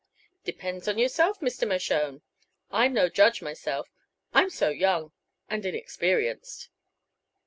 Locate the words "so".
4.49-4.69